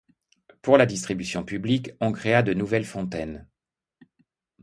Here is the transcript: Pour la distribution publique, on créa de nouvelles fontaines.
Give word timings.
Pour 0.63 0.79
la 0.79 0.87
distribution 0.87 1.43
publique, 1.45 1.91
on 1.99 2.11
créa 2.11 2.41
de 2.41 2.55
nouvelles 2.55 2.85
fontaines. 2.87 3.47